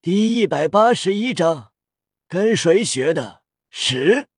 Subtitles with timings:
[0.00, 1.72] 第一百八十一章
[2.28, 3.42] 跟谁学的？
[3.68, 4.28] 十。